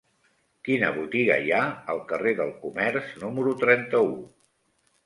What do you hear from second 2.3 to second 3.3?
del Comerç